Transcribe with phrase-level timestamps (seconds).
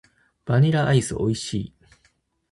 [0.45, 1.73] バニラアイス美味しい。